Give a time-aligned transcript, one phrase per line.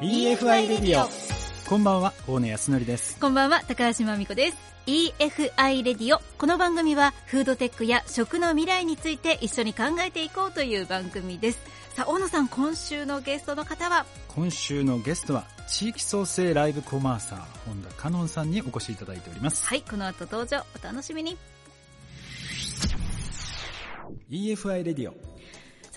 [0.00, 1.08] EFI レディオ
[1.68, 3.18] こんばんは大野康則です。
[3.18, 4.56] こんばんは高橋真美子です。
[4.86, 11.58] EFI レディオこの番組はフードテックや食の未来について一緒に考えていこうという番組です。
[11.96, 14.06] さあ大野さん今週のゲストの方は？
[14.28, 19.66] 今週のゲストは地域創生ライブコマーサー本田香音さんにお越しいただいております。
[19.66, 21.36] はいこの後登場お楽しみに。
[24.30, 25.27] EFI レディオ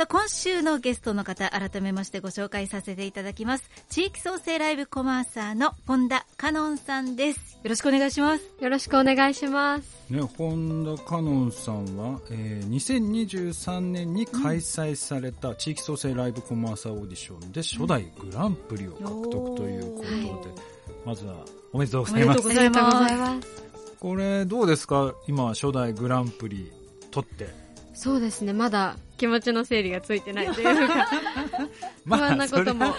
[0.02, 20.72] さあ今週のゲストの方改めましてご紹介させていただきます地域創生ライブコマーサーの本田香音さんですよろしくお願いしますよろしくお願いしますね、本田香音さんは、えー、2023年に開催された地域創生ライブコマーサーオーディションで初代グランプリを獲得ということで、うん
[21.06, 22.40] まずはおめでとうございます。
[22.42, 23.48] おめでとうございます。
[24.00, 26.72] これどうですか今初代グランプリ
[27.12, 27.71] 取って。
[28.02, 31.08] そうですね、まだ気持ちの整理がついてないというか、
[32.04, 32.96] まあ、不安なことも。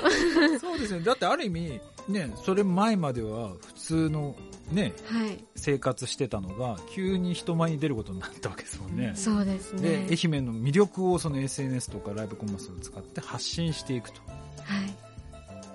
[0.61, 1.00] そ うですね。
[1.00, 4.36] だってある意味、ね、それ前までは普通の
[4.70, 9.11] ね、はい、生活してたのが急に人前に出ることになったわけですもんね。
[9.17, 10.06] そうですね。
[10.06, 14.20] で、愛媛の魅力をその SNS とかライブコマースを使って発信していくと。
[14.20, 14.28] は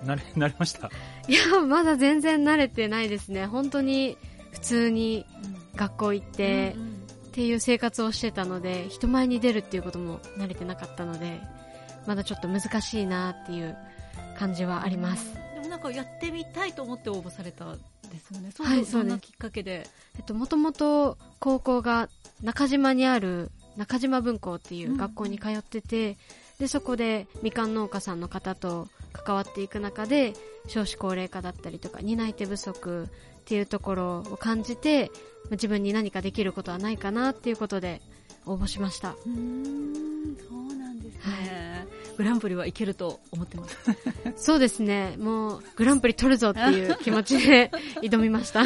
[0.04, 0.06] い。
[0.06, 0.90] なれ、 なりました？
[1.28, 3.44] いや、まだ全然慣れてないですね。
[3.44, 4.16] 本当に
[4.52, 5.26] 普通に
[5.76, 6.87] 学校行って、うんうん
[7.38, 11.40] っていう生活をしてたので人前に出るっていうことも慣れてなかったので
[12.04, 13.76] まだちょっと難しいなっていう
[14.36, 17.76] 感じはあります、でもなんかやってみたいと思って応募された
[18.10, 18.50] ですよね。
[18.50, 19.86] そうはいそんなきっかけで。
[20.16, 22.08] えっともともと高校が
[22.42, 26.16] 中島にある中島文校っていう学校に通ってて、うん、
[26.58, 30.34] でそこでみかん農家さんの方と関わっていく中で
[30.66, 33.08] 少子高齢化だったりとか担い手不足っ
[33.44, 35.10] ていうところを感じて
[35.50, 38.02] 自分に何かできることはないかなっていうことで
[38.44, 39.14] 応募しました。
[39.26, 43.76] うんそうなんですね、はい、グランプリはいけると思ってます。
[44.36, 45.16] そうですね。
[45.18, 47.70] もうグランプリ取るぞっていう気持ちで
[48.02, 48.64] 挑みました。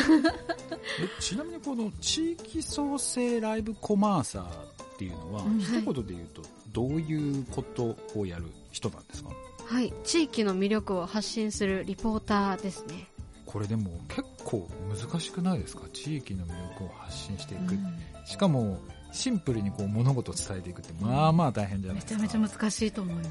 [1.20, 6.42] ちなみにこの地域創生ライブコマーサーっていうのは、うん、一言で言うと
[6.72, 9.30] どういうことをやる人なんですか？
[9.66, 9.92] はい。
[10.04, 13.08] 地域の魅力を発信するリポーターですね。
[13.46, 15.82] これでも結構難しくないですか？
[15.92, 18.78] 地域の魅力を発信していく、うん、しかも
[19.12, 22.22] シンプルにこう物事を伝えていくってまあまあ大変じゃないですか。
[22.22, 23.28] めちゃめちゃ難しいと思います。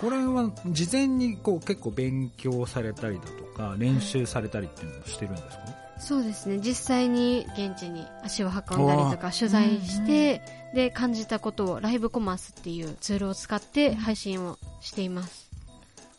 [0.00, 5.64] これは事前にこう結構勉強されたりだとか練習されたりっていうのをしてるんですか、
[5.98, 6.58] そうですね。
[6.58, 10.40] 実際に現地に足を運んだりとか取材して、
[10.74, 15.50] で感じたことをライブコマースっていうツールを使って配信をしています。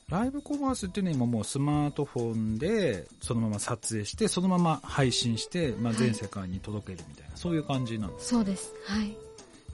[0.09, 8.73] ライブコマースっていうのは今もうスマートフォンでそのまま撮影してそのまま配信して、まあ、全世界に届けるみたいな、はい、そういう感じなんですそうです。
[8.85, 9.15] はい。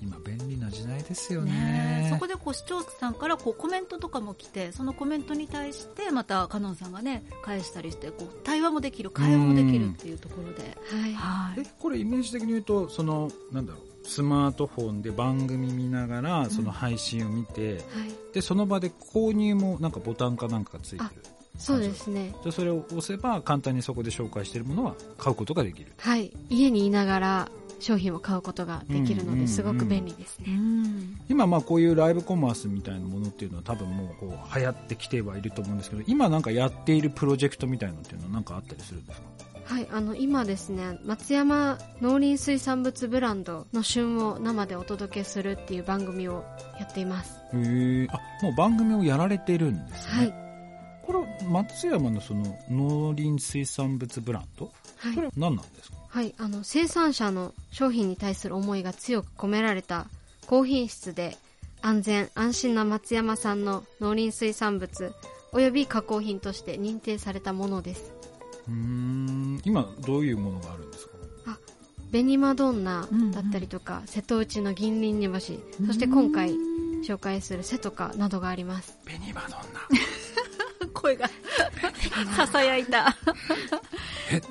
[0.02, 17.84] 今便利な時代ですよね、ね、そこでこう視聴者さんからこうコメントとかも来てそのコメントに対してまたカノンさんがね返したりしてこう対話もできる会話もできるっていうところで、はい、はい、えこれイメージ的に言うとそのなんだろうスマートフォンで番組見ながらその配信を見て、うんはい、
[18.34, 21.10] でその場で購入もなんかボタンかなんかがついてる。
[21.58, 22.34] そうですね。
[22.44, 25.92] じゃそれを押せば簡単にそこで紹介しているものは買うことができる。
[25.98, 26.32] はい。
[26.50, 30.48] 家にいながら商品を買うことができるのですごく便利ですね、
[31.30, 39.28] 今まあこういうライブコマースみたいなものっていうのは多分もうこう流行ってきてはいると思うんですけど今なんかやっているプロジェクトみたいなのっていうのは何かあったりするんですか？
[39.68, 46.46] はい、あの今ですね松山農林水産物ブランドの旬を生でお届けするっていう番組を
[46.80, 47.36] やっています。
[47.54, 50.14] へえあもう番組をやられてるんですね。
[50.14, 50.34] はい。
[51.06, 55.98] これ松山のその農林水産物ブランド、はい、これは何なんですか？
[56.10, 60.08] はいあの生産者の商品に対する思いが強く込められた
[60.48, 61.38] 高品質で
[61.82, 65.14] 安全安心な松山産の農林水産物
[65.52, 68.14] および加工品として認定されたものです
[68.68, 69.62] うん。
[69.66, 71.12] 今どういうものがあるんですか？
[71.48, 71.58] あ
[72.12, 76.52] 紅マドンナだったりとか、うんうん、瀬戸内の銀鱗煮干しそして今回
[77.06, 78.98] 紹介する瀬とかなどがあります。
[79.06, 80.90] 紅マドンナ。
[81.00, 81.30] 声が
[82.36, 83.16] ささやいた。
[84.32, 84.42] え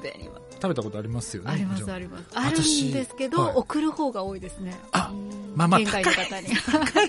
[0.52, 1.50] 食べたことありますよね？
[1.52, 1.99] ありますあ。
[1.99, 2.25] ります。
[2.35, 4.75] あるんですけど、はい、送る方が多いですね。
[4.93, 5.12] あ
[5.55, 6.05] まあまあ高い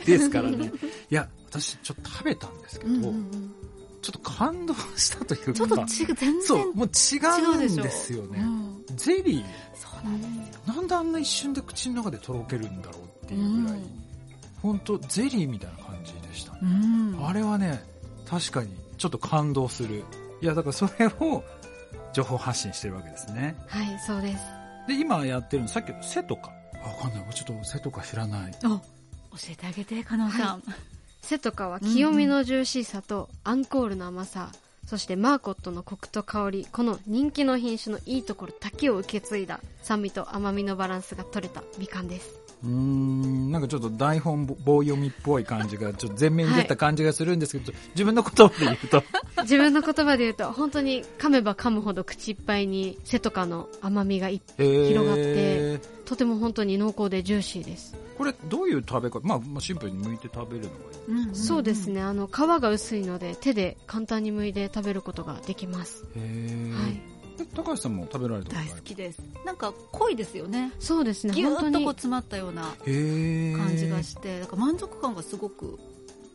[0.05, 0.71] ですからね。
[1.09, 3.46] いや私ちょっと食べたんですけど、うんうんうん
[4.07, 5.53] ちょっと感動したというか。
[5.53, 6.43] ちょっと違う、全然。
[6.43, 7.17] そう、もう違
[7.55, 8.39] うんですよね。
[8.39, 9.45] うん、ゼリー。
[9.75, 10.73] そうなんですよ。
[10.73, 13.81] なんであんな一瞬で口の中でとろけるんだろうっていうぐらい、
[14.61, 17.83] 本、う、当、ん、ゼリーみたいな感じでした、ね、うん、あれはね、
[18.25, 20.05] 確かにちょっと感動する。
[20.41, 21.43] いや、だからそれを
[22.13, 23.57] 情報発信してるわけですね。
[23.67, 24.39] はい、そうです。
[24.87, 26.53] で、今やってるの、さっきの背とか。
[26.81, 27.33] わかんない。
[27.33, 28.53] ちょっと背とか知らない。
[28.63, 28.81] あ、教
[29.49, 30.41] えてあげて、かなさん。
[30.41, 30.96] はい
[31.27, 34.49] 背とかは清見のジューシーさとアンコールの甘さ
[34.85, 42.46] そしてマーコットのコクと香りこの人気の品種のいいところだけを受け継いだ酸味と甘みのバランスが取れたみかんです。
[42.63, 49.03] うんなんかちょっと台本棒読みっぽい感じがちょっと前面に出た感じがするんですけど、はい、自分の言葉で言うと。
[49.43, 57.95] 自分の言葉で言うと本当に噛めば噛むほど口いっぱいに背とかの甘みが広がってとても本当に濃厚でジューシーです。
[58.17, 62.01] これどういう食べ方、まあ、まあシンプルに剥いて食べるのがいい、うんうんうん、そうですね。
[62.01, 66.05] あの皮が薄いので手で簡単に剥いで食べることができます。
[66.15, 67.16] へえ、はい
[67.55, 69.19] 高橋さんも食べられた大好きです。
[69.45, 70.71] なんか濃いですよね。
[70.79, 71.33] そうですね。
[71.33, 75.79] ぎゅっとこう詰まったような感じがしてだから満足感がすごく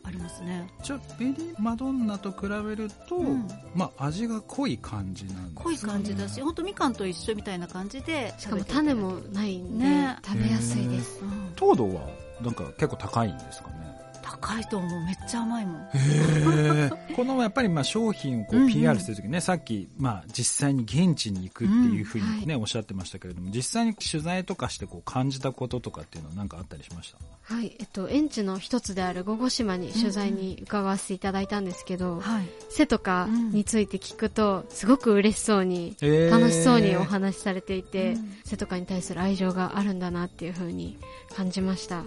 [0.05, 0.67] ありますね。
[0.83, 5.51] じゃあベリーマドンナと比べると、うん、まあ味が濃い感じなんですね。
[5.55, 11.21] 濃い感じだし本当みかんと一緒みたいな感じでしかも種もないんで、ね、食べやすいです、
[11.55, 12.09] 糖度は
[12.41, 13.69] なんか結構高いんですか？
[14.55, 15.89] ね高いと思うめっちゃ甘いもん。
[17.15, 27.17] このやっぱりまあ商品をこう PR するときね、うんうん、さっきまあ実際に現地に行くっていうふうにね、うんはい、おっしゃってましたけれども実際に取材とかしてこう感じたこととかっていうのは何かあったりしました？
[27.55, 32.23] はいえっと園地の一つである五後島に取材に伺わせていただいたんですけど、うんうん、
[32.69, 35.95] 背とかについて聞くとすごく嬉しそうに、
[36.31, 38.15] 楽しそうにお話しされていて、
[38.45, 40.97] 背とかに対する愛情があるんだなっていうふうに
[41.35, 42.03] 感じました、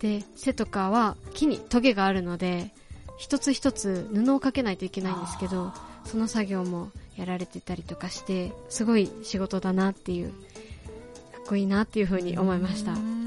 [0.00, 2.72] で背とかは木にトゲがあるので
[3.18, 5.72] 一つ一つ布をかけないといけないんですけど
[6.04, 13.17] その作業もやられてたりとかしてすごい仕事だなっていうかっこいいなっていうふうに思いました。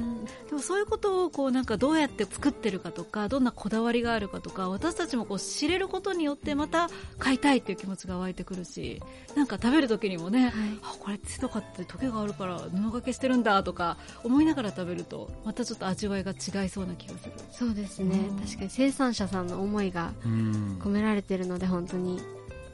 [0.52, 6.90] でもそういうことをこうなんかどうやって作ってるかとかどんなこだわりがあるかとか私たちもこう知れることによってまた
[7.20, 9.02] 買いたいっていう気持ちが湧いてくるし
[9.34, 10.52] なんか食べる時にもね、はい、
[10.84, 13.96] あこれ手とかって時計があるから布掛けしてるんだとか
[14.26, 17.32] 思いながら食べるとまたちょっと味わいが違いそうな気がする。
[17.50, 22.20] そうですね、うん、確かに生産者さんの思いが込められてるので本当に。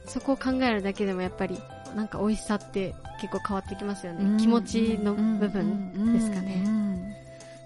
[0.08, 1.58] そこを考えるだけでもやっぱり
[1.94, 6.64] なんか美味しさって結構変わってきますよね、気持ちの部分ですかね、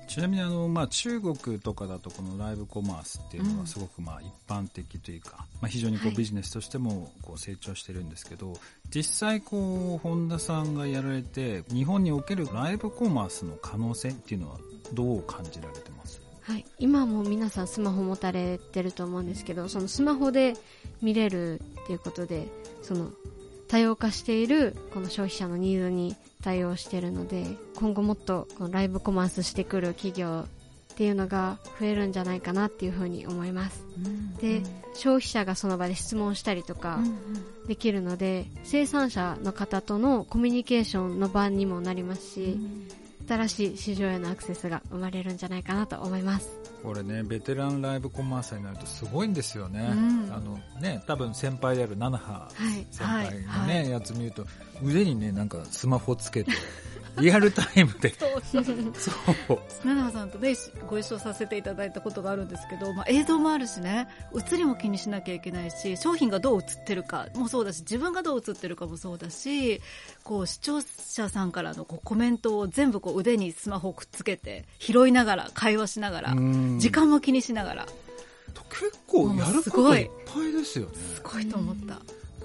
[0.09, 8.53] ちなみにあの、まあ、中国とかだとこのライブコマースっていうのはすごくまあ一般的というか、まあ、非常にこうビジネスとしてもこう成長してるんですけど、
[8.95, 14.59] 実際こう本田さんがやられて日本におけるライブコマースの可能性っていうのは
[14.93, 16.21] どう感じられてます？
[16.43, 20.55] はい、今も皆さんスマホ持たれてると思うんですけどそのスマホで
[21.01, 22.49] 見れるっていうことで
[22.83, 23.11] その
[23.73, 26.15] 多様化しているこの消費者のニーズに
[26.45, 30.45] 対応しているので今後もっとこのライブコマースしてくる企業
[30.93, 34.61] っていうのが増えるんじゃないかなっていうふうに思います、うん、で
[34.93, 36.99] 消費者がその場で質問したりとか
[37.67, 42.89] できるので、うん、生産者の方とのコミュニケーションの場にもなりますし、うん、
[43.27, 46.63] 新しい市場へのアクセスが生まれるんじゃないかなと思います。
[46.83, 52.49] これねベテランライブコマースになるとすごいんですよね、うん、あのね多分先輩である菜葉
[52.91, 53.79] 先輩のね、はい。
[53.79, 54.45] はい、やつ見ると
[54.83, 56.51] 腕にねなんかスマホつけて
[57.21, 58.15] リアルタイムで。
[58.19, 59.59] そうそうそう。
[59.83, 60.55] 奈々さんとね、
[60.89, 69.81] ご一緒させていただいたことがあるんですけど、まあ、映像もあるしね、映りも気にしなきゃいけないし、商品がどう映ってるかもそうだし、自分がどう映ってるかもそうだし、
[70.25, 76.35] こう、視聴者さんからのこうコメントを全部こう腕にスマホをくっつけて、拾いながら、会話しながら、
[76.79, 77.87] 時間も気にしながら。
[78.71, 80.93] 結構やることいっぱいですよね。
[81.15, 82.01] すごいと思った。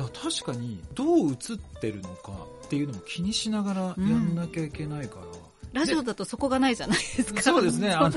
[0.06, 1.38] 確かにどう映っ
[1.80, 2.32] てるのか
[2.66, 5.32] っていうのも気にしながらやんなきゃいけないから、うん、
[5.74, 7.42] ラジオだとそこがないじゃないですか。
[7.42, 7.92] そうですね。
[7.92, 8.16] あの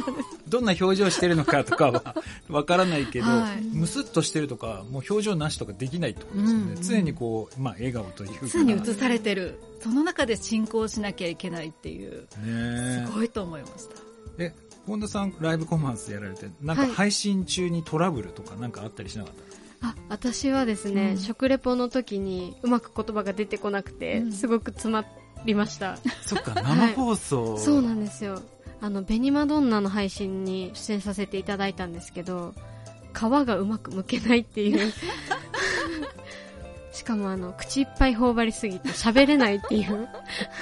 [0.48, 2.16] どんな表情してるのかとかは
[2.50, 8.46] わからないけど、はい、ムスッとしてるとかもう表情なしとかできないってことですよね、うん、常にこう、まあ、笑顔というか。
[8.48, 9.60] 常に映されてる。
[9.80, 12.26] その中で進行しなきゃいけないっていう。
[12.44, 13.94] ねすごいと思いました。
[14.38, 14.54] え
[14.86, 19.50] 本田さんライブコマースやられてなんか配信中にトラブルとかなんかあったりしなかった、はい
[19.82, 25.04] あ私はですね、うん、食レポの時にうまく言葉が出てこなくて、うん、すごく詰ま
[25.44, 25.98] りました。
[26.22, 28.40] そっか生放送、はい、そうなんですよ。
[28.82, 32.54] あのベニマドンナの配信に出演させていただいたんですけど
[33.12, 34.92] 皮がうまく剥けないっていう。
[36.92, 40.08] しかもあの口いっぱい頬張りすぎて喋れないっていう。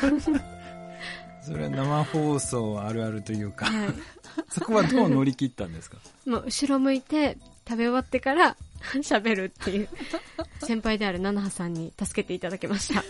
[1.43, 3.89] それは生放送あるあるというか、はい、
[4.51, 5.99] そこはどう乗り切ったんですか？
[6.27, 7.37] もう後ろ向いて
[7.69, 8.57] 食べ終わってから
[9.03, 9.89] 喋るっていう。
[10.63, 13.03] 先輩である七葉さんに助けていただきました。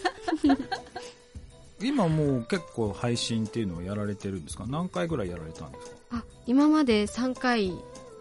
[1.81, 4.65] 今もう結構配信っていうのをやられてるんですか？
[4.67, 5.97] 何回ぐらいやられたんですか？
[6.19, 7.73] あ今まで3回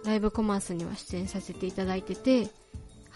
[0.06, 2.50] ライブコマースには出演させていただいてて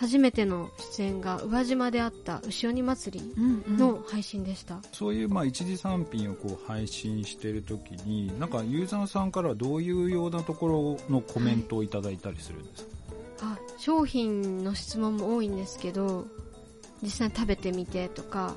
[0.01, 3.34] 初めての出演が宇和島であった牛鬼祭り
[3.77, 12.89] の配信でした、うんうん、そういうまあ一次産品をこう配信している時になんかユーザーさんからどういうようなところのコメントをいただいたりするんですか、
[13.41, 16.25] あ商品の質問も多いんですけど
[17.03, 18.55] 実際に食べてみてとか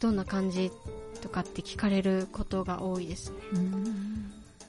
[0.00, 0.72] どんな感じ
[1.20, 3.36] とかって聞かれることが多いですね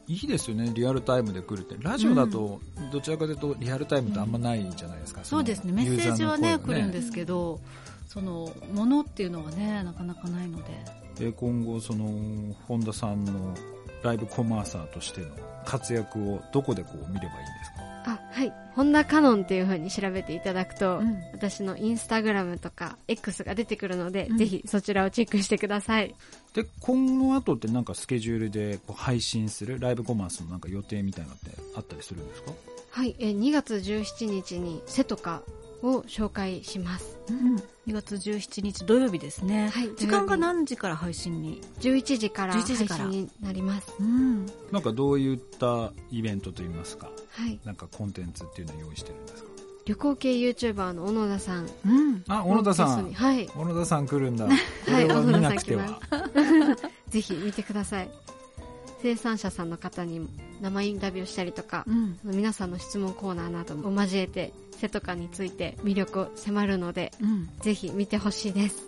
[0.09, 1.75] いいですよねリアルタイムで来るって。
[1.79, 2.59] ラジオだと
[2.91, 5.71] どちらかというとリアルタイムってあんまないじゃないですか、そうですね。
[5.71, 7.61] メッセージはね来るんですけど
[8.07, 10.63] そのものっていうのはねなかなかないので。
[11.25, 13.53] で今後その本田さんの
[14.01, 15.27] ライブコマーサーとしての
[15.65, 17.29] 活躍をどこでこう見ればいいんで
[17.65, 17.83] すか？
[17.83, 17.88] あ
[18.39, 18.53] はい。
[18.73, 26.15] 本田カノンっていう風に調べていただくと、うん、私のインスタグラムとか X が出てくるので、うん、ぜひそちらをチェックしてください。
[26.53, 32.51] で今後後ってなんかスケジュールでこう配信するライブコマースのなんか予定みたいなのってあったりするんですか？
[32.91, 33.13] はい。
[33.19, 35.41] え2月17日に瀬とか
[35.81, 37.55] を紹介します、うん、
[37.87, 49.49] 2月17日土曜日ですね、はい、時間が何時から配信に？11時から配信になります、うん、なんかどういったイベントといいますか、はい、なんかコンテンツっていうのを用意してるんですか？
[49.85, 53.11] 旅行系 YouTuber の小野田さん、うん、あ小野田さん。
[53.11, 53.47] はい。
[53.47, 54.45] 小野田さん来るんだ。
[54.45, 55.07] はい。
[55.07, 55.93] 小野田さん来ます。
[57.09, 58.09] ぜひ見てください
[59.01, 60.27] 生産者さんの方に
[60.61, 68.83] 生インタビューしたりとか、うん、皆さんの質問コーナーなども交えて瀬とかについて魅力を迫るので、うん、ぜひ見てほしいです。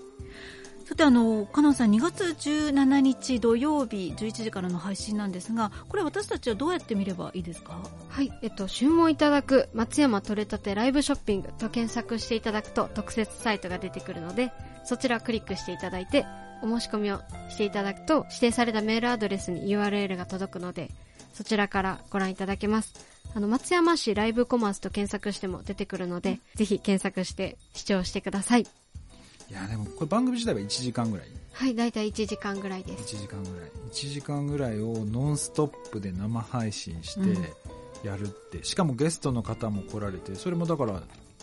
[0.86, 7.80] さてあのかなさん2月17日土曜日11時からの配信なんですがこれ私たちはどうやって見ればいいですか？
[8.10, 8.30] はい。
[8.42, 14.52] えっと注文いただく松山取れたてライブショッピングと検索していただくと特設サイトが出てくるので
[14.84, 16.26] そちらクリックしていただいて
[16.62, 20.90] お申し込みをしていただくと指定されたメールアドレスに URL が届くので
[21.34, 22.94] そちらからご覧いただけます。
[23.34, 28.64] あの松山市ライブコマースと検索しても出てくるので、ぜひ検索して視聴してください。
[28.64, 31.28] いやでもこれ番組自体は1時間ぐらい。
[31.54, 33.16] はい大体1時間ぐらいです。
[33.16, 33.70] 1時間ぐらい。
[33.92, 41.02] 1時間ぐらいをノンストップで生配信してやるって、うん、しかもゲストの方も来られてそれもだからフ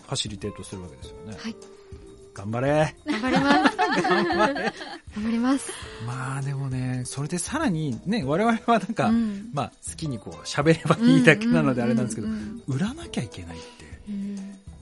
[0.08, 1.36] ァシリテートするわけですよね。
[1.38, 1.56] はい。
[2.34, 2.94] 頑張れ。
[3.06, 3.76] 頑張ります。
[4.02, 4.72] 頑張れ
[5.18, 5.72] 頑張ります。
[6.06, 12.28] まあでもねそれでさらにね我々はなんか、うん、まあ好きにこう喋ればいいだけなのであれなんですけど、
[12.68, 13.66] 売らなきゃいけないって、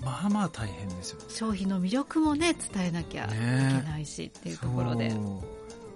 [0.04, 3.34] まあまあ大変ですよ、商品の魅力もね伝えなきゃいけ
[3.88, 5.14] ないし、ね、っていうところで。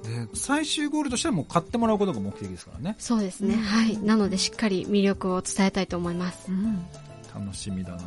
[0.03, 2.97] で最終ゴールとしてはもう買ってもらうことが目的ですからね。
[2.99, 3.99] そうですね、うん、はい。
[3.99, 6.87] なのでしっかり魅力を伝えたいと思います、うん、
[7.35, 8.01] 楽しみだな。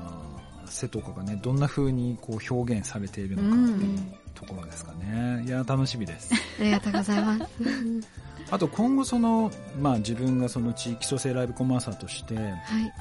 [0.66, 4.00] 背とかがねどんな風にこう表現されているのかっていう
[4.34, 6.32] ところですかね、いや楽しみです。
[6.60, 7.44] ありがとうございます。
[8.52, 12.36] あと今後その、まあ、自分がその地域創生ライブコマーサーとして、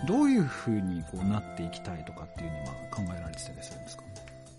[0.06, 4.02] どういうふうにこうなっていきたいとかっていうには考えられてたりするんですか？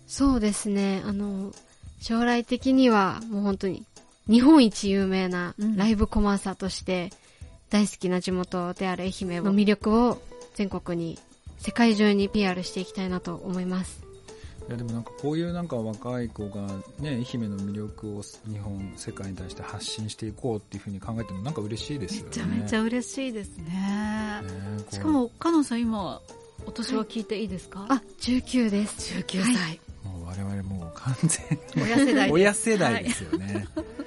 [0.06, 1.02] そうですね。
[1.04, 1.52] あの
[2.00, 3.84] 将来的にはもう本当に
[4.28, 7.10] 日本一有名なライブコマーサーとして
[7.70, 10.22] 大好きな地元である愛媛の魅力を
[10.54, 11.18] 全国に
[11.58, 14.03] 世界中に PR していきたいなと思います
[14.68, 16.62] いやでもなんかこういうなんか若い子が
[16.98, 22.28] ね愛媛の魅力を日本世界に対して発信していこうっていうふうに考えてもなんか嬉しいですよね。
[22.28, 24.42] めちゃめちゃ嬉しいですね、ね、
[24.90, 26.20] しかもかのさん今
[26.66, 29.14] お年は聞いていいですか、はい、あ19です。
[29.18, 34.03] 19歳、はい、もう我々もう完全 親世代親世代ですよね、は い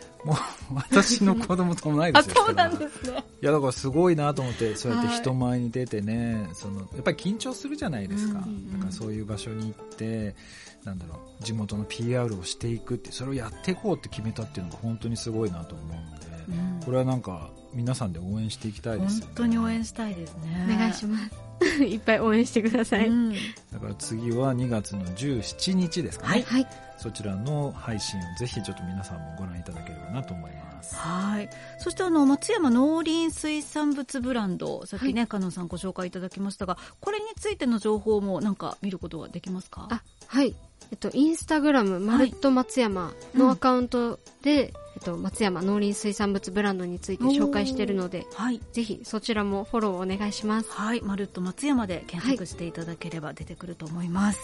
[0.74, 3.24] 私の子供と同いですよそうなんですね。
[3.42, 10.36] いやだからすごいなと思ってそうやって人前に出てね、はい、そのやっぱり緊張するじゃないですか、うんうん、だからそういう場所に行って
[10.84, 19.26] なんだろう地元の PR をしていくってそれをやっていこうって決めたっていうのが本当にすごいなと思うので、うん、これはなんか皆さんで応援していきたいですよね。
[19.28, 20.68] 本当に応援したいですね。
[20.74, 21.47] お願いします
[21.86, 23.38] いっぱい応援してください、うん、だ
[23.80, 30.96] から次は2月の17日ですかね、はい、そちらの配信をぜひちょっと皆さんもご覧いただければなと思います。
[30.96, 31.50] はい。
[31.80, 39.88] そしてあの松山農林水産物ブランドさっきね、はい、加納さんご紹介いただきましたがこれについての情報もなんか見ることができますか？
[39.90, 40.56] あはい。
[40.92, 50.72] えっと、インスタグラム、まるっと松山のアカウントで、えっと、松山農林水産物ブランドについて紹介しているので、はい、ぜひそちらもフォローお願いします。
[50.72, 54.40] はい、まるっと松山で検索していただければ出てくると思います。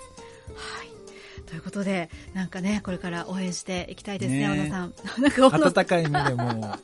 [0.53, 0.89] はい。
[1.47, 4.93] ということで、なんかね、これから応援していきたいですね、小野さん。
[5.19, 6.77] なんか温かい目でも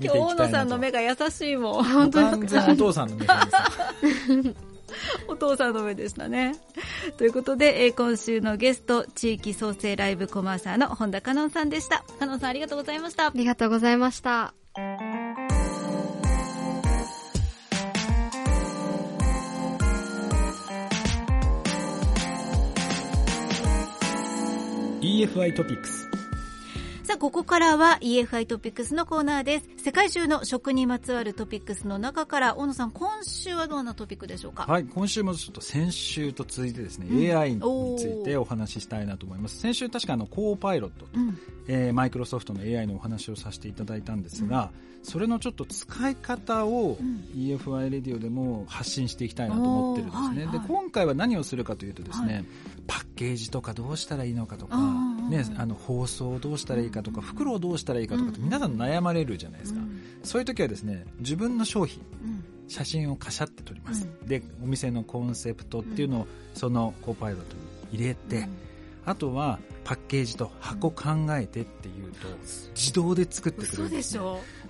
[0.00, 1.84] 今日大野さんの目が優しいもん。
[1.84, 2.44] 本当に。
[2.44, 4.54] お父さんの目です。
[5.28, 6.56] お父さんの目でしたね。
[7.16, 12.04] ということで、えー、今週のゲスト、地域創生ライブコマーサーの本田香音さんでした。
[12.18, 13.26] 香音さんありがとうございました。
[13.26, 14.54] ありがとうございました。
[25.00, 26.03] EFI トピックス
[27.14, 29.68] ささあ、ここからは EFI トピックスのコーナーです。
[29.76, 34.64] 世界中の食にまつわるトピックスの中から、大野さん、今週はどんなトピックでしょうか？
[34.66, 37.60] はい、今週もちょっと先週と続いてですね、うん、AI に
[37.98, 39.58] ついてお話ししたいなと思います。
[39.58, 46.98] 先週確かあの、コーパイロットと、うん、えー、マイクロソフトの AI のお話をさせていただいたんですが、うん、それのちょっと使い方を
[47.36, 50.46] EFI レディオでも発信していきたいなと思ってるんですね。
[50.46, 50.56] はい。
[50.56, 52.44] はい、で、今回は何をするかというとですね、はい、
[52.88, 54.76] パッケージとかどうしたらいいのかとか、
[55.28, 59.80] ね、あの、包装をどうしたらいいかとか、袋をどうしたらいいかとかって皆さん悩まれるじゃないですか。
[60.22, 62.02] そういう時はですね、自分の商品、
[62.68, 67.62] 写真をカシャって撮ります、うん、でお店のコンセプトっていうのをそのコーパイロットに
[67.92, 68.48] 入れて、うん、
[69.04, 72.26] あとはパッケージと箱考えてっていうと、
[72.74, 74.18] 自動で作ってくれるんです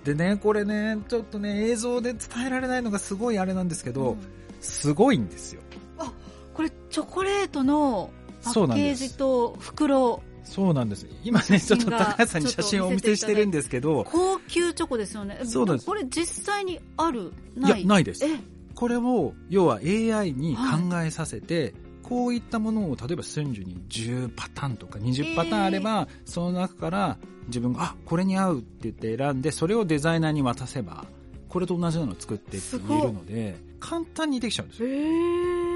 [0.03, 4.17] ででねこれねちょっとね映像で伝えられないのがすごいあれなんですけど、うん、
[4.59, 5.61] すごいんですよ。
[5.97, 6.11] あ
[6.53, 8.11] これチョコレートの
[8.43, 11.07] パッケージと袋そうなんです。
[11.23, 14.05] 今ね、ちょっと高橋さんに写真をお見せしてるんですけど。
[14.09, 15.41] 高級チョコですよね。
[15.43, 15.85] そうです。
[15.85, 17.33] これ実際にある？
[17.57, 17.61] い？
[17.67, 18.23] や、ないです。
[18.75, 20.61] これを、要は AI に考
[21.03, 21.73] えさせて、はい、
[22.03, 31.05] こういったものを例えば瞬時に10パターンとか20パターンあれば、えー、その中から自分が、あ、これに合うって言って選んで、それをデザイナーに渡せば、
[31.49, 34.89] これと同じなのを作ってって言えるので、簡単にできちゃうんですよ。
[34.89, 35.74] えー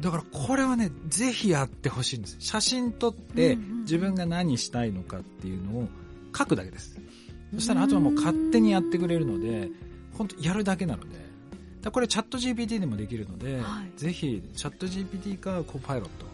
[0.00, 2.36] だからこれはね、ぜひやってほしいんです。
[2.40, 5.88] 写真撮って、自分が何したいのかっていうのを
[6.36, 7.00] 書くだけです。
[7.54, 9.70] そしたらあとはもう勝手にやってくれるので、
[10.12, 11.26] 本当やるだけなので。
[11.90, 16.26] これチャット GPT でもできるので、はい、ぜひチャット GPT かコパイロット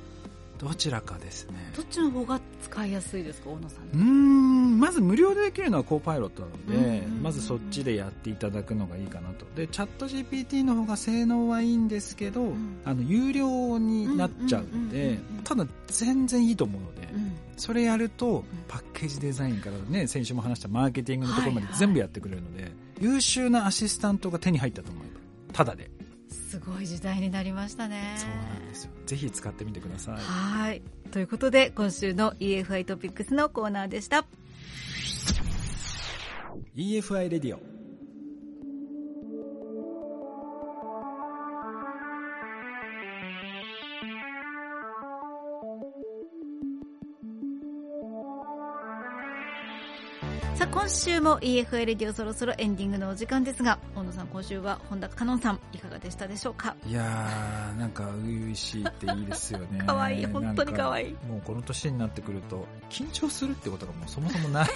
[0.62, 1.72] どちらかですね。
[1.76, 3.98] どっちの方が使いやすいですか大野さん。
[3.98, 9.44] うんまず無料でできるのはコーパイロットなので、まずそっちでやっていただくのがいいかなと。
[9.56, 25.20] でチャット GPT の方が性能はいいんですけど、うん、あの有料になっちゃうのでただ全然いいと思うので、うん、それやるとパッケージデザインからね先週も話したマーケティングのところまで全部やってくれるので、はいはい、優秀なアシスタントが手に入ったと思えば
[25.52, 25.90] ただで
[26.32, 28.14] すごい時代になりましたね。
[28.16, 28.90] そうなんですよ。
[29.06, 30.16] ぜひ使ってみてください。
[30.16, 30.82] はい。
[31.10, 34.26] ということで今週の EFI トピックスのコーナーでした。
[36.76, 37.71] EFI レディオ
[50.82, 56.74] 今週も EFL レディオそろそろエンディングのお時間ですが大野さん今週は本田香音さんいかがでしたでしょうか？
[56.84, 59.80] いやーなんか初々しいっていいですよね。
[59.86, 61.12] 可愛い本当に可愛い。
[61.28, 64.68] もうこの年になってくると緊張するってことがもうそもそもない。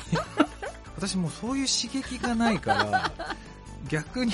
[0.95, 3.11] 私もうそういう刺激がないから
[3.89, 4.33] 逆に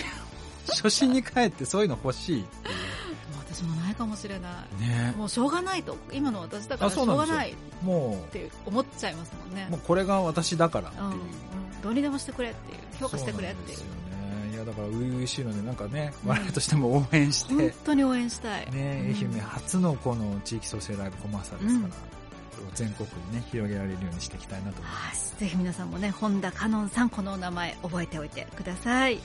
[0.68, 2.74] 初心に帰ってそういうの欲しいっていう。
[3.52, 9.66] 私もないかもしれない、ね、もうしょうがないと今の私だからしょうがないもうって思っちゃいますもんね。
[9.70, 11.18] もうこれが私だからっていう、うんうん、
[11.82, 13.78] どうにでもしてくれっていう評価してくれっていう。
[14.52, 17.54] いやだから初々しいのでなんかね、我々としても応援して。
[17.54, 21.94] 本当に応援したい、ね、愛媛初のこの地域創生ライブコマーサルですから、
[22.74, 29.18] 全国にね広げられるようにしていきたいなと思います、ぜひ皆さんもね本田香音さんこのお名前覚えておいてください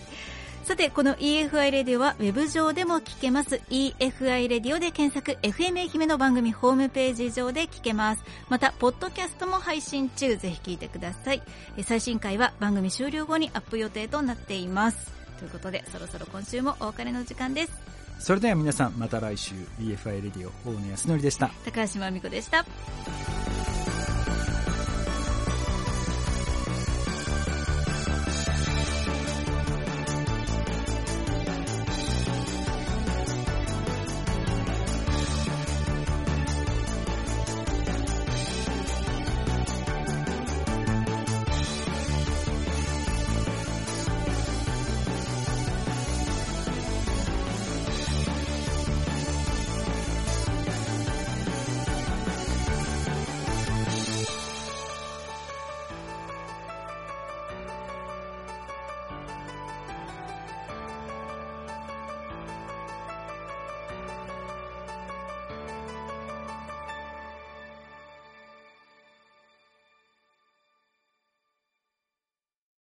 [0.68, 3.62] さて、この EFI レディオはウェブ上でも聞けます。
[3.70, 8.24] EFI レディオで検索、FM 愛媛の番組ホームページ上で聞けます。
[8.50, 10.36] また、ポッドキャストも配信中。
[10.36, 11.42] ぜひ聞いてください。
[11.84, 15.10] 最新回は番組終了後にアップ予定となっています。
[15.40, 17.72] ということで、そろそろ今週もお別れの時間です。
[18.20, 21.50] それでは皆さん、また来週、EFI レディオ、大野康則でした。
[21.64, 22.66] 高橋真美子でした。